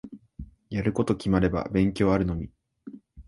[0.71, 2.49] やること決まれば勉強あるのみ。